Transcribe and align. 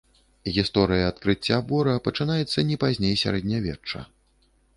Гісторыя 0.55 1.09
адкрыцця 1.11 1.59
бора 1.69 1.93
пачынаецца 2.07 2.65
не 2.71 2.79
пазней 2.85 3.15
сярэднявечча. 3.25 3.99